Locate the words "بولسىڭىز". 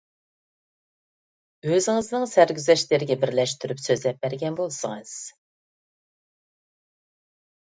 4.61-5.13